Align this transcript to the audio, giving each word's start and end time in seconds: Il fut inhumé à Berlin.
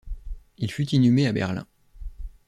Il 0.57 0.71
fut 0.71 0.89
inhumé 0.95 1.27
à 1.27 1.31
Berlin. 1.31 1.67